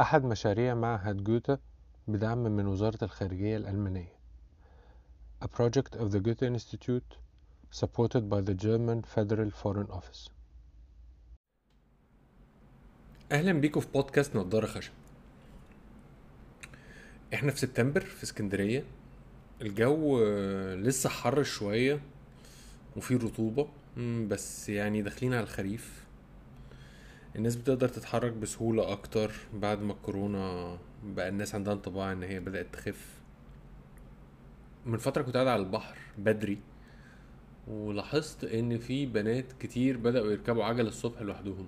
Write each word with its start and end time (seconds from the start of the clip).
أحد 0.00 0.24
مشاريع 0.24 0.74
معهد 0.74 1.24
جوتا 1.24 1.58
بدعم 2.08 2.38
من 2.38 2.66
وزارة 2.66 2.98
الخارجية 3.04 3.56
الألمانية. 3.56 4.16
A 5.44 5.48
project 5.48 5.98
of 5.98 6.12
the 6.12 6.20
Goethe 6.20 6.42
Institute 6.42 7.16
supported 7.70 8.28
by 8.28 8.40
the 8.40 8.54
German 8.54 9.02
Federal 9.02 9.50
Foreign 9.50 9.88
Office. 9.90 10.30
أهلا 13.32 13.52
بيكم 13.52 13.80
في 13.80 13.86
بودكاست 13.94 14.36
نضارة 14.36 14.66
خشب. 14.66 14.92
إحنا 17.34 17.52
في 17.52 17.58
سبتمبر 17.58 18.00
في 18.00 18.24
اسكندرية. 18.24 18.84
الجو 19.62 20.20
آه، 20.22 20.74
لسه 20.74 21.08
حر 21.10 21.42
شوية 21.42 22.00
وفي 22.96 23.16
رطوبة 23.16 23.68
مم، 23.96 24.28
بس 24.28 24.68
يعني 24.68 25.02
داخلين 25.02 25.34
على 25.34 25.42
الخريف. 25.42 26.05
الناس 27.36 27.56
بتقدر 27.56 27.88
تتحرك 27.88 28.32
بسهولة 28.32 28.92
أكتر 28.92 29.32
بعد 29.54 29.82
ما 29.82 29.92
الكورونا 29.92 30.78
بقى 31.04 31.28
الناس 31.28 31.54
عندها 31.54 31.72
انطباع 31.72 32.12
إن 32.12 32.22
هي 32.22 32.40
بدأت 32.40 32.66
تخف. 32.72 33.20
من 34.86 34.98
فترة 34.98 35.22
كنت 35.22 35.34
قاعد 35.34 35.46
على 35.46 35.62
البحر 35.62 35.96
بدري 36.18 36.58
ولاحظت 37.68 38.44
إن 38.44 38.78
في 38.78 39.06
بنات 39.06 39.52
كتير 39.60 39.96
بدأوا 39.96 40.30
يركبوا 40.30 40.64
عجل 40.64 40.86
الصبح 40.86 41.22
لوحدهم 41.22 41.66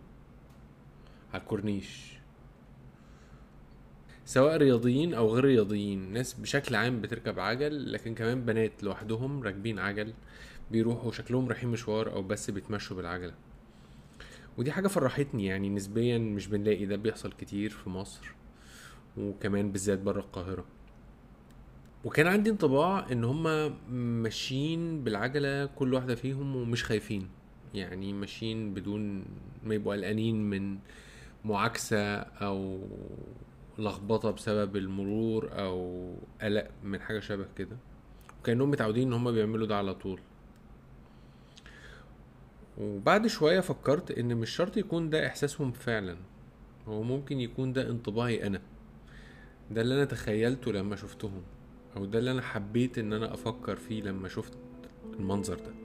على 1.32 1.42
الكورنيش. 1.42 2.18
سواء 4.24 4.56
رياضيين 4.56 5.14
أو 5.14 5.34
غير 5.34 5.44
رياضيين 5.44 6.12
ناس 6.12 6.34
بشكل 6.34 6.74
عام 6.74 7.00
بتركب 7.00 7.38
عجل 7.40 7.92
لكن 7.92 8.14
كمان 8.14 8.44
بنات 8.44 8.82
لوحدهم 8.82 9.42
راكبين 9.42 9.78
عجل 9.78 10.12
بيروحوا 10.70 11.12
شكلهم 11.12 11.48
رايحين 11.48 11.68
مشوار 11.68 12.12
أو 12.12 12.22
بس 12.22 12.50
بيتمشوا 12.50 12.96
بالعجلة. 12.96 13.34
ودي 14.58 14.72
حاجة 14.72 14.88
فرحتني 14.88 15.46
يعني 15.46 15.68
نسبيا 15.68 16.18
مش 16.18 16.46
بنلاقي 16.46 16.86
ده 16.86 16.96
بيحصل 16.96 17.32
كتير 17.32 17.70
في 17.70 17.90
مصر 17.90 18.34
وكمان 19.16 19.72
بالذات 19.72 19.98
بره 19.98 20.20
القاهرة. 20.20 20.64
وكان 22.04 22.26
عندي 22.26 22.50
انطباع 22.50 23.06
إن 23.12 23.24
هما 23.24 23.68
ماشيين 23.90 25.04
بالعجلة 25.04 25.66
كل 25.66 25.94
واحدة 25.94 26.14
فيهم 26.14 26.56
ومش 26.56 26.84
خايفين. 26.84 27.28
يعني 27.74 28.12
ماشيين 28.12 28.74
بدون 28.74 29.24
ما 29.64 29.74
يبقوا 29.74 29.94
قلقانين 29.94 30.50
من 30.50 30.78
معاكسة 31.44 32.16
أو 32.18 32.80
لخبطة 33.78 34.30
بسبب 34.30 34.76
المرور 34.76 35.50
أو 35.52 36.14
قلق 36.42 36.68
من 36.84 37.00
حاجة 37.00 37.20
شبه 37.20 37.46
كده. 37.56 37.76
وكأنهم 38.40 38.70
متعودين 38.70 39.08
إن 39.08 39.12
هما 39.12 39.30
بيعملوا 39.30 39.66
ده 39.66 39.76
على 39.76 39.94
طول. 39.94 40.20
وبعد 42.80 43.26
شوية 43.26 43.60
فكرت 43.60 44.10
إن 44.10 44.36
مش 44.36 44.50
شرط 44.50 44.76
يكون 44.76 45.10
ده 45.10 45.26
إحساسهم 45.26 45.72
فعلا 45.72 46.16
هو 46.88 47.02
ممكن 47.02 47.40
يكون 47.40 47.72
ده 47.72 47.90
انطباعي 47.90 48.46
أنا. 48.46 48.60
ده 49.70 49.80
اللي 49.80 49.94
أنا 49.94 50.04
تخيلته 50.04 50.72
لما 50.72 50.96
شفتهم 50.96 51.42
أو 51.96 52.04
ده 52.04 52.18
اللي 52.18 52.30
أنا 52.30 52.42
حبيت 52.42 52.98
إن 52.98 53.12
أنا 53.12 53.34
أفكر 53.34 53.76
فيه 53.76 54.02
لما 54.02 54.28
شفت 54.28 54.52
المنظر 55.18 55.54
ده. 55.54 55.77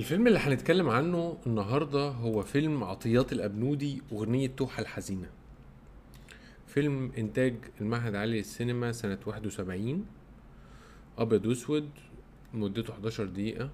الفيلم 0.00 0.26
اللي 0.26 0.38
هنتكلم 0.38 0.88
عنه 0.88 1.38
النهاردة 1.46 2.08
هو 2.08 2.42
فيلم 2.42 2.84
عطيات 2.84 3.32
الأبنودي 3.32 4.02
أغنية 4.12 4.46
توحة 4.46 4.80
الحزينة. 4.80 5.30
فيلم 6.66 7.12
إنتاج 7.18 7.54
المعهد 7.80 8.14
العالي 8.14 8.38
للسينما 8.38 8.92
سنة 8.92 9.18
71 9.26 10.06
أبيض 11.18 11.46
وأسود 11.46 11.90
مدته 12.54 12.92
11 12.92 13.24
دقيقة. 13.24 13.70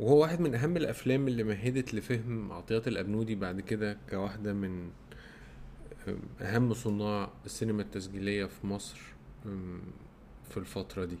وهو 0.00 0.20
واحد 0.20 0.40
من 0.40 0.54
أهم 0.54 0.76
الأفلام 0.76 1.28
اللي 1.28 1.44
مهدت 1.44 1.94
لفهم 1.94 2.52
عطيات 2.52 2.88
الأبنودي 2.88 3.34
بعد 3.34 3.60
كده 3.60 3.98
كواحدة 4.10 4.52
من 4.52 4.90
أهم 6.40 6.74
صناع 6.74 7.30
السينما 7.44 7.82
التسجيلية 7.82 8.44
في 8.44 8.66
مصر 8.66 9.00
في 10.50 10.56
الفترة 10.56 11.04
دي. 11.04 11.18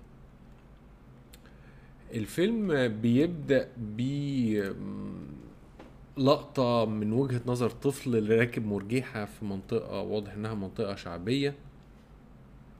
الفيلم 2.14 2.88
بيبدأ 2.88 3.68
ب 3.76 4.00
لقطة 6.18 6.84
من 6.84 7.12
وجهة 7.12 7.40
نظر 7.46 7.70
طفل 7.70 8.30
راكب 8.38 8.66
مرجيحة 8.66 9.24
في 9.24 9.44
منطقة 9.44 10.00
واضح 10.00 10.32
إنها 10.32 10.54
منطقة 10.54 10.94
شعبية 10.94 11.54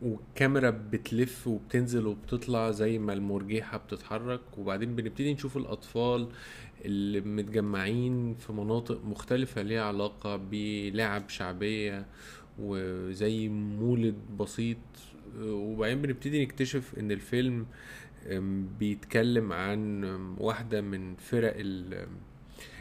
والكاميرا 0.03 0.71
بتلف 0.71 1.47
وبتنزل 1.47 2.07
وبتطلع 2.07 2.71
زي 2.71 2.99
ما 2.99 3.13
المرجيحة 3.13 3.79
بتتحرك. 3.79 4.41
وبعدين 4.59 4.97
بنبتدي 4.97 5.35
نشوف 5.35 5.57
الأطفال 5.57 6.29
اللي 6.85 7.21
متجمعين 7.21 8.35
في 8.35 8.53
مناطق 8.53 9.05
مختلفة 9.05 9.63
ليها 9.63 9.83
علاقة 9.85 10.37
بلعب 10.37 11.29
شعبية 11.29 12.07
وزي 12.59 13.49
مولد 13.49 14.15
بسيط 14.41 14.77
وبعدين 15.39 16.03
بنبتدي 16.03 16.45
نكتشف 16.45 16.99
إن 16.99 17.13
الفيلم 17.13 17.67
بيتكلم 18.79 19.53
عن 19.53 20.05
واحدة 20.39 20.81
من 20.81 21.15
فرق 21.17 21.57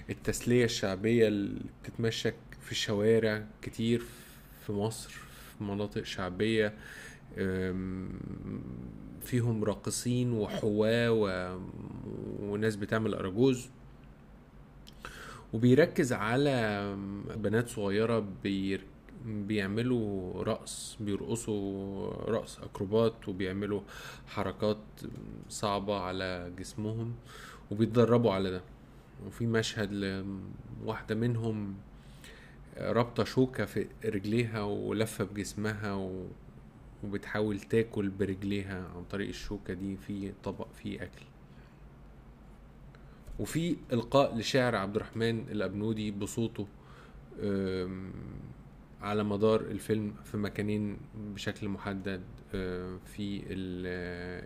التسلية 0.09 0.65
الشعبية 0.65 1.27
اللي 1.27 1.61
بتتمشى 1.83 2.31
في 2.61 2.71
الشوارع 2.71 3.45
كتير 3.61 4.03
في 4.65 4.71
مصر 4.71 5.09
في 5.09 5.63
مناطق 5.63 6.03
شعبية 6.03 6.73
فيهم 9.21 9.63
راقصين 9.63 10.31
وحواة 10.31 11.11
و... 11.11 11.55
وناس 12.39 12.75
بتعمل 12.75 13.13
أراجوز. 13.13 13.69
وبيركز 15.53 16.13
على 16.13 16.95
بنات 17.35 17.67
صغيرة 17.67 18.27
بير... 18.43 18.81
بيعملوا 19.25 20.43
رقص 20.43 20.97
بيرقصوا 20.99 22.09
رقص 22.31 22.59
أكروبات 22.59 23.29
وبيعملوا 23.29 23.81
حركات 24.27 24.77
صعبة 25.49 25.99
على 25.99 26.51
جسمهم 26.59 27.13
وبيتدربوا 27.71 28.31
على 28.33 28.51
ده 28.51 28.61
وفي 29.27 29.47
مشهد 29.47 29.91
لواحدة 29.93 31.15
منهم 31.15 31.75
رابطة 32.77 33.23
شوكة 33.23 33.65
في 33.65 33.87
رجليها 34.05 34.63
ولفة 34.63 35.23
بجسمها. 35.23 36.09
وبتحاول 37.03 37.59
تاكل 37.59 38.09
برجليها 38.09 38.87
عن 38.95 39.03
طريق 39.11 39.27
الشوكة 39.27 39.73
دي 39.73 39.97
في 39.97 40.31
طبق 40.43 40.67
فيه 40.83 41.03
أكل 41.03 41.21
وفي 43.39 43.75
إلقاء 43.93 44.37
لشعر 44.37 44.75
عبد 44.75 44.95
الرحمن 44.95 45.39
الأبنودي 45.39 46.11
بصوته 46.11 46.67
على 49.01 49.23
مدار 49.23 49.61
الفيلم 49.61 50.13
في 50.23 50.37
مكانين 50.37 50.97
بشكل 51.15 51.69
محدد 51.69 52.21
في 53.05 53.43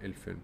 الفيلم. 0.06 0.40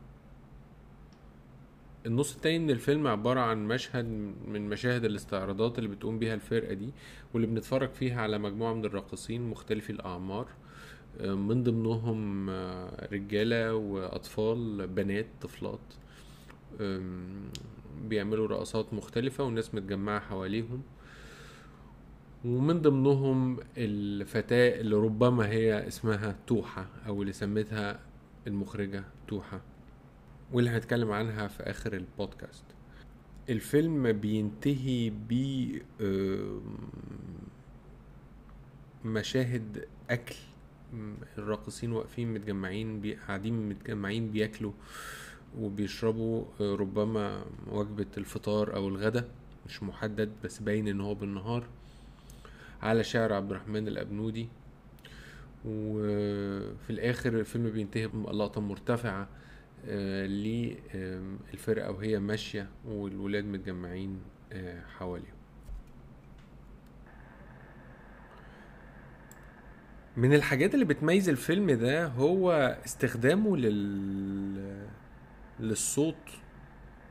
النص 2.06 2.36
التاني 2.36 2.60
من 2.60 2.70
الفيلم 2.70 3.08
عبارة 3.08 3.40
عن 3.40 3.68
مشهد 3.68 4.06
من 4.48 4.70
مشاهد 4.70 5.06
الاستعراضات 5.06 5.78
اللي 5.80 5.90
بتقوم 5.90 6.20
بيها 6.20 6.34
الفرقة 6.34 6.74
دي 6.74 6.90
واللي 7.34 7.48
بنتفرج 7.48 7.90
فيها 7.90 8.22
على 8.22 8.38
مجموعة 8.38 8.74
من 8.74 8.86
الراقصين 8.86 9.50
مختلفي 9.50 9.90
الأعمار 9.90 10.48
من 11.20 11.64
ضمنهم 11.64 12.50
رجالة 13.12 13.76
وأطفال 13.76 14.88
بنات 14.88 15.28
طفلات 15.42 15.80
بيعملوا 18.06 18.48
رقصات 18.48 18.94
مختلفة 18.94 19.44
والناس 19.44 19.76
متجمعة 19.76 20.20
حواليهم. 20.20 20.82
ومن 22.46 22.82
ضمنهم 22.82 23.58
الفتاة 23.78 24.80
اللي 24.82 24.96
ربما 24.96 25.50
هي 25.50 25.88
اسمها 25.88 26.36
توحة 26.48 26.88
أو 27.08 27.22
اللي 27.22 27.34
سمتها 27.34 28.00
المخرجة 28.48 29.04
توحة 29.28 29.62
واللي 30.54 30.70
هنتكلم 30.70 31.12
عنها 31.12 31.48
في 31.48 31.64
آخر 31.64 31.94
البودكاست 31.94 32.64
الفيلم 33.50 34.12
بينتهي 34.12 35.10
ب 35.10 35.34
مشاهد 39.06 39.88
أكل 40.10 40.36
الراقصين 41.38 41.92
واقفين 41.92 42.34
متجمعين. 42.34 43.16
قاعدين 43.28 43.70
متجمعين 43.70 44.32
بياكلوا 44.32 44.72
وبيشربوا 45.60 46.44
ربما 46.62 47.46
وجبة 47.68 48.06
الفطار 48.18 48.76
أو 48.76 48.88
الغدا 48.88 49.30
مش 49.66 49.84
محدد 49.84 50.32
بس 50.44 50.60
باين 50.60 50.88
إن 50.88 51.02
هو 51.02 51.16
بالنهار 51.16 51.64
على 52.82 53.04
شعر 53.04 53.34
عبد 53.34 53.52
الرحمن 53.52 53.88
الأبنودي. 53.88 54.48
وفي 55.66 56.90
الآخر 56.90 57.40
الفيلم 57.40 57.70
بينتهي 57.70 58.08
بلقطة 58.08 58.62
مرتفعة 58.62 59.30
آه، 59.86 60.26
للفرقة 60.26 61.92
وهي 61.92 62.20
ماشية 62.20 62.70
والولاد 62.86 63.46
متجمعين 63.46 64.20
آه، 64.54 64.82
حواليهم. 64.86 65.34
من 70.18 70.34
الحاجات 70.34 70.74
اللي 70.74 70.86
بتميز 70.86 71.30
الفيلم 71.30 71.72
ده 71.72 72.06
هو 72.08 72.52
استخدامه 72.86 73.58
لل 73.58 74.88
للصوت 75.60 76.16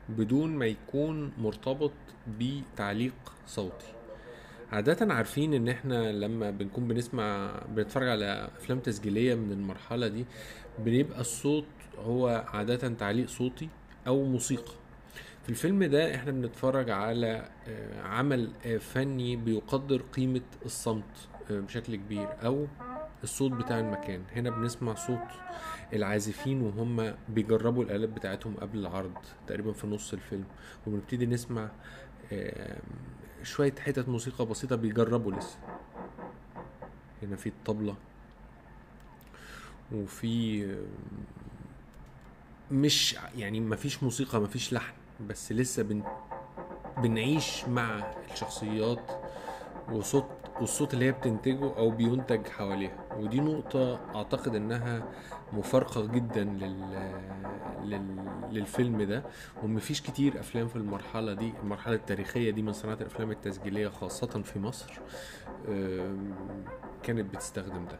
بدون 0.09 0.55
ما 0.55 0.65
يكون 0.65 1.31
مرتبط 1.37 1.91
بتعليق 2.39 3.13
صوتي. 3.47 3.93
عادة 4.71 5.13
عارفين 5.13 5.53
إن 5.53 5.67
إحنا 5.67 6.11
لما 6.11 6.51
بنكون 6.51 6.87
بنسمع 6.87 7.51
بنتفرج 7.69 8.07
على 8.07 8.49
أفلام 8.57 8.79
تسجيلية 8.79 9.35
من 9.35 9.51
المرحلة 9.51 10.07
دي 10.07 10.25
بيبقى 10.79 11.21
الصوت 11.21 11.65
هو 11.97 12.45
عادة 12.47 12.87
تعليق 12.89 13.27
صوتي 13.27 13.69
أو 14.07 14.23
موسيقى. 14.23 14.73
في 15.43 15.49
الفيلم 15.49 15.83
ده 15.83 16.15
إحنا 16.15 16.31
بنتفرج 16.31 16.89
على 16.89 17.49
آه، 17.67 18.01
عمل 18.01 18.51
آه، 18.65 18.77
فني 18.77 19.35
بيقدر 19.35 20.01
قيمة 20.01 20.41
الصمت 20.65 21.27
آه، 21.51 21.59
بشكل 21.59 21.95
كبير 21.95 22.27
أو 22.45 22.67
الصوت 23.23 23.51
بتاع 23.51 23.79
المكان. 23.79 24.21
هنا 24.35 24.49
بنسمع 24.49 24.93
صوت 24.95 25.27
العازفين 25.93 26.61
وهم 26.61 27.13
بيجربوا 27.29 27.83
الآلات 27.83 28.09
بتاعتهم 28.09 28.55
قبل 28.55 28.79
العرض 28.79 29.17
تقريبا 29.47 29.71
في 29.71 29.87
نص 29.87 30.13
الفيلم. 30.13 30.45
وبنبتدي 30.87 31.25
نسمع 31.25 31.69
شوية 33.43 33.75
حتت 33.79 34.09
موسيقى 34.09 34.45
بسيطة 34.45 34.75
بيجربوا 34.75 35.31
لسه. 35.31 35.57
هنا 37.23 37.35
في 37.35 37.49
الطبلة. 37.49 37.95
وفي 39.91 40.65
مش 42.71 43.15
يعني 43.35 43.59
مفيش 43.59 44.03
موسيقى 44.03 44.39
مفيش 44.41 44.73
لحن 44.73 44.93
بس 45.27 45.51
لسه 45.51 45.83
بن 45.83 46.03
بنعيش 46.97 47.65
مع 47.67 48.13
الشخصيات 48.31 49.11
وصوت 49.91 50.29
والصوت 50.59 50.93
اللي 50.93 51.05
هي 51.05 51.11
بتنتجه 51.11 51.77
أو 51.77 51.89
بينتج 51.91 52.47
حواليها. 52.47 53.05
ودي 53.17 53.39
نقطة 53.39 53.99
أعتقد 54.15 54.55
إنها 54.55 55.03
مفارقة 55.53 56.05
جدا 56.05 56.43
لل... 56.43 57.11
لل... 57.83 58.25
للفيلم 58.51 59.01
ده. 59.01 59.23
ومفيش 59.63 60.01
كتير 60.01 60.39
أفلام 60.39 60.67
في 60.67 60.75
المرحلة 60.75 61.33
دي 61.33 61.53
المرحلة 61.63 61.95
التاريخية 61.95 62.51
دي 62.51 62.61
من 62.61 62.73
صناعة 62.73 62.95
الأفلام 63.01 63.31
التسجيلية 63.31 63.87
خاصة 63.87 64.27
في 64.27 64.59
مصر 64.59 64.93
كانت 67.03 67.33
بتستخدم 67.35 67.85
ده. 67.85 67.99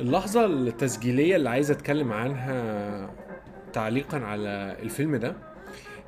اللحظة 0.00 0.46
التسجيلية 0.46 1.36
اللي 1.36 1.50
عايز 1.50 1.70
أتكلم 1.70 2.12
عنها 2.12 3.10
تعليقا 3.72 4.18
على 4.18 4.76
الفيلم 4.82 5.16
ده 5.16 5.36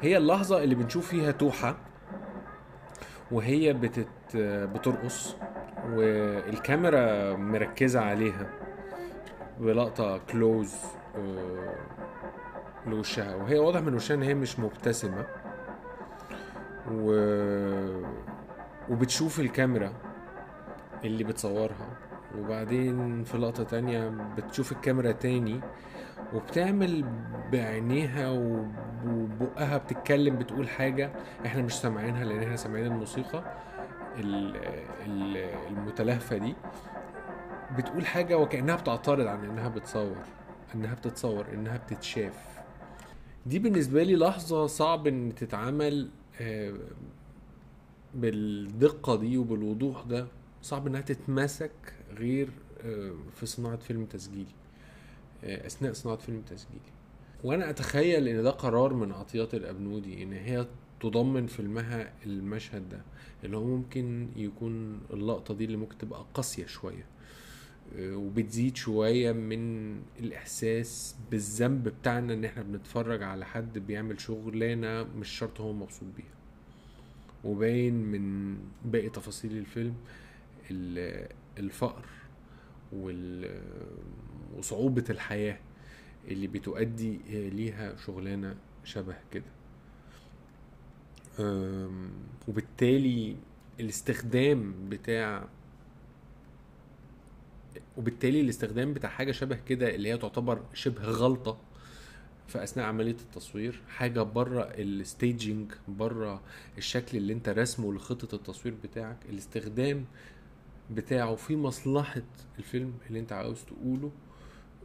هي 0.00 0.16
اللحظة 0.16 0.62
اللي 0.62 0.74
بنشوف 0.74 1.08
فيها 1.08 1.30
توحة 1.30 1.76
وهي 3.30 3.72
بتت 3.72 4.08
بترقص 4.36 5.36
والكاميرا 5.90 7.36
مركزة 7.36 8.00
عليها 8.00 8.50
بلقطة 9.60 10.18
كلوز 10.18 10.74
لوشها. 12.86 13.34
وهي 13.34 13.58
واضح 13.58 13.80
من 13.80 13.94
وشها 13.94 14.14
إن 14.14 14.22
هي 14.22 14.34
مش 14.34 14.58
مبتسمة. 14.58 15.26
و... 16.92 17.10
وبتشوف 18.90 19.40
الكاميرا 19.40 19.92
اللي 21.04 21.24
بتصورها. 21.24 21.88
وبعدين 22.38 23.24
في 23.24 23.38
لقطة 23.38 23.62
تانية 23.64 24.08
بتشوف 24.08 24.72
الكاميرا 24.72 25.12
تاني 25.12 25.60
وبتعمل 26.34 27.04
بعينيها 27.52 28.30
وب- 28.30 28.74
وبقها 29.06 29.78
بتتكلم 29.78 30.36
بتقول 30.38 30.68
حاجة 30.68 31.12
إحنا 31.46 31.62
مش 31.62 31.72
سامعينها 31.74 32.24
لأن 32.24 32.42
إحنا 32.42 32.56
سامعين 32.56 32.86
الموسيقى 32.86 33.44
ال- 34.18 34.56
ال- 35.06 35.36
المتلهفة 35.70 36.36
دي. 36.36 36.54
بتقول 37.78 38.06
حاجة 38.06 38.38
وكأنها 38.38 38.76
بتعترض 38.76 39.26
عن 39.26 39.44
إنها 39.44 39.68
بتصور 39.68 40.16
إنها 40.74 40.94
بتتصور 40.94 41.46
إنها 41.54 41.76
بتتشاف. 41.76 42.46
دي 43.46 43.58
بالنسبة 43.58 44.02
لي 44.02 44.16
لحظة 44.16 44.66
صعب 44.66 45.06
إن 45.06 45.34
تتعمل 45.34 46.08
آه، 46.40 46.74
بالدقة 48.14 49.16
دي 49.16 49.38
وبالوضوح 49.38 50.02
ده. 50.02 50.26
صعب 50.62 50.86
إنها 50.86 51.00
تتمسك 51.00 51.70
غير 52.18 52.48
آه، 52.84 53.12
في 53.34 53.46
صناعة 53.46 53.76
فيلم 53.76 54.04
تسجيلي 54.04 54.46
آه، 55.44 55.66
أثناء 55.66 55.92
صناعة 55.92 56.18
فيلم 56.18 56.40
تسجيلي. 56.40 56.80
وأنا 57.44 57.70
أتخيل 57.70 58.28
إن 58.28 58.42
ده 58.42 58.50
قرار 58.50 58.94
من 58.94 59.12
عطيات 59.12 59.54
الابنودي 59.54 60.22
إن 60.22 60.32
هي 60.32 60.66
تضمن 61.00 61.46
فيلمها 61.46 62.12
المشهد 62.26 62.88
ده 62.88 63.00
اللي 63.44 63.56
هو 63.56 63.64
ممكن 63.64 64.28
يكون 64.36 65.00
اللقطة 65.12 65.54
دي 65.54 65.64
اللي 65.64 65.76
ممكن 65.76 65.98
تبقى 65.98 66.24
قاسية 66.34 66.66
شوية 66.66 67.04
آه، 67.96 68.16
وبتزيد 68.16 68.76
شوية 68.76 69.32
من 69.32 69.94
الإحساس 70.20 71.16
بالذنب 71.30 71.88
بتاعنا 71.88 72.34
إن 72.34 72.44
إحنا 72.44 72.62
بنتفرج 72.62 73.22
على 73.22 73.44
حد 73.46 73.78
بيعمل 73.78 74.20
شغلانة 74.20 75.02
مش 75.02 75.28
شرط 75.28 75.60
هو 75.60 75.72
مبسوط 75.72 76.08
بيها. 76.16 76.26
وباين 77.44 77.94
من 77.94 78.56
باقي 78.84 79.08
تفاصيل 79.08 79.56
الفيلم 79.56 79.94
ال- 80.70 81.28
الفقر 81.58 82.04
وصعوبة 84.56 85.04
الحياة 85.10 85.58
اللي 86.28 86.46
بتؤدي 86.46 87.20
ليها 87.30 87.96
شغلانة 87.96 88.56
شبه 88.84 89.16
كده. 89.32 89.44
وبالتالي 92.48 93.36
الاستخدام 93.80 94.88
بتاع 94.88 95.48
وبالتالي 97.96 98.40
الاستخدام 98.40 98.92
بتاع 98.92 99.10
حاجة 99.10 99.32
شبه 99.32 99.56
كده 99.68 99.94
اللي 99.94 100.08
هي 100.08 100.18
تعتبر 100.18 100.62
شبه 100.74 101.02
غلطة 101.02 101.58
في 102.48 102.62
اثناء 102.64 102.86
عملية 102.86 103.10
التصوير 103.20 103.82
حاجة 103.88 104.22
بره 104.22 104.62
الستيجنج 104.62 105.72
بره 105.88 106.42
الشكل 106.78 107.16
اللي 107.18 107.32
انت 107.32 107.48
رسمه 107.48 107.92
لخطة 107.94 108.34
التصوير 108.34 108.74
بتاعك 108.84 109.16
الاستخدام 109.28 110.04
بتاعه 110.90 111.34
في 111.34 111.56
مصلحة 111.56 112.22
الفيلم 112.58 112.92
اللي 113.08 113.18
انت 113.20 113.32
عاوز 113.32 113.64
تقوله 113.64 114.10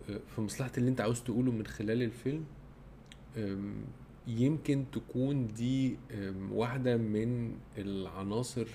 آه، 0.09 0.19
في 0.35 0.41
مصلحة 0.41 0.71
اللي 0.77 0.89
انت 0.89 1.01
عاوز 1.01 1.21
تقوله 1.23 1.51
من 1.51 1.65
خلال 1.65 2.01
الفيلم 2.03 2.45
يمكن 4.27 4.85
تكون 4.91 5.47
دي 5.47 5.97
آم، 6.11 6.51
واحدة 6.51 6.97
من 6.97 7.55
العناصر 7.77 8.67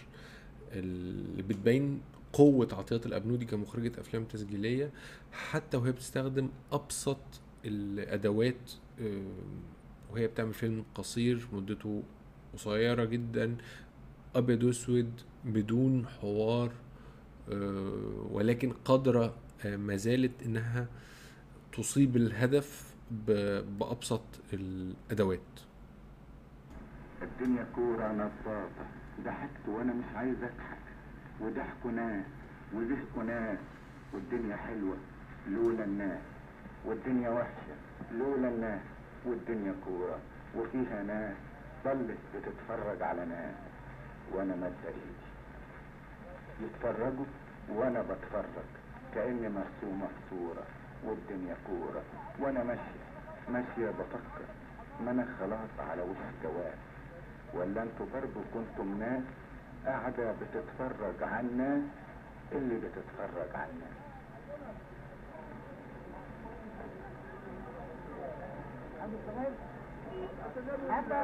اللي 0.72 1.42
بتبين 1.42 2.00
قوة 2.32 2.68
عطيات 2.72 3.06
الأبنودي 3.06 3.44
كمخرجة 3.44 4.00
أفلام 4.00 4.24
تسجيلية 4.24 4.90
حتى 5.32 5.76
وهي 5.76 5.92
بتستخدم 5.92 6.48
أبسط 6.72 7.18
الأدوات 7.64 8.72
وهي 10.12 10.26
بتعمل 10.26 10.54
فيلم 10.54 10.84
قصير 10.94 11.48
مدته 11.52 12.02
قصيرة 12.54 13.04
جدا 13.04 13.56
أبيض 14.34 14.62
وأسود 14.64 15.10
بدون 15.44 16.06
حوار. 16.06 16.72
ولكن 18.30 18.72
قادرة 18.84 19.34
آه، 19.66 19.76
ما 19.76 19.96
زالت 19.96 20.42
إنها 20.42 20.86
تصيب 21.72 22.16
الهدف 22.16 22.94
ب- 23.10 23.78
بأبسط 23.78 24.22
الأدوات. 24.52 25.40
الدنيا 27.22 27.66
كورة 27.74 28.12
نصاصة 28.12 28.86
ضحكت 29.24 29.68
وأنا 29.68 29.92
مش 29.92 30.04
عايز 30.14 30.36
أضحك. 30.42 30.78
وضحكوا 31.40 31.90
ناس 31.90 32.24
وزهقوا 32.74 33.22
ناس 33.22 33.58
والدنيا 34.14 34.56
حلوة 34.56 34.96
لولا 35.48 35.84
الناس. 35.84 36.20
والدنيا 36.84 37.30
وحشة 37.30 37.76
لولا 38.18 38.48
الناس. 38.48 38.80
والدنيا 39.26 39.74
كورة 39.84 40.18
وفيها 40.56 41.02
ناس. 41.02 41.36
ضلت 41.84 42.18
بتتفرج 42.34 43.02
على 43.02 43.24
ناس. 43.24 43.54
وأنا 44.32 44.56
مادة 44.56 44.88
ايدي 44.88 45.26
يتفرجوا 46.60 47.24
وأنا 47.68 48.02
بتفرج. 48.02 48.66
كأني 49.14 49.48
مرسومه 49.48 50.06
في 50.06 50.20
صوره 50.30 50.64
والدنيا 51.04 51.56
كورة 51.66 52.02
وأنا 52.38 52.64
ماشية. 52.64 53.06
ماشية 53.48 53.90
بفكر. 53.90 54.44
ما 55.00 55.10
أنا 55.10 55.26
خلاص 55.40 55.88
على 55.90 56.02
وش 56.02 56.16
الجواب 56.38 56.74
ولا 57.54 57.82
أنتوا 57.82 58.06
برضه 58.14 58.40
كنتم 58.54 58.98
ناس 58.98 59.22
قاعدة 59.86 60.32
بتتفرج 60.32 61.22
على 61.22 61.46
الناس؟ 61.46 61.82
اللي 62.52 62.74
بتتفرج 62.74 63.50
على 63.54 63.70
الناس؟ 63.70 63.96
حتى 70.90 71.14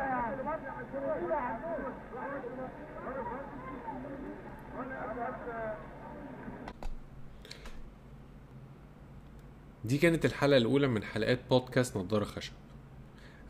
دي 9.85 9.99
كانت 9.99 10.25
الحلقة 10.25 10.57
الأولى 10.57 10.89
من 10.89 11.05
حلقات 11.05 11.41
بودكاست 11.51 11.97
نضارة 11.97 12.25
خشب. 12.25 12.53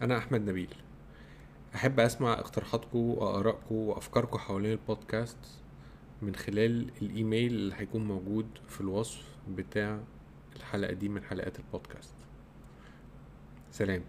أنا 0.03 0.19
أحمد 0.19 0.41
نبيل. 0.41 0.75
أحب 1.75 2.01
أسمع 2.01 2.33
اقتراحاتكم 2.33 2.99
وآرائكم 2.99 3.75
وأفكاركم 3.75 4.39
حوالين 4.39 4.73
البودكاست 4.73 5.39
من 6.23 6.35
خلال 6.35 6.91
الإيميل 7.03 7.53
اللي 7.53 7.75
هيكون 7.79 8.05
موجود 8.05 8.47
في 8.69 8.81
الوصف 8.81 9.23
بتاع 9.49 10.01
الحلقة 10.57 10.93
دي 10.93 11.09
من 11.09 11.23
حلقات 11.25 11.59
البودكاست. 11.59 12.15
سلام. 13.71 14.03